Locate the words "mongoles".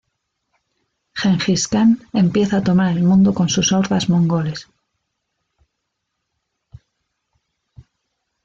4.09-4.67